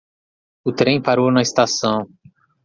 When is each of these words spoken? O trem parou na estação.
O 0.65 0.73
trem 0.73 0.99
parou 0.99 1.31
na 1.31 1.43
estação. 1.43 2.09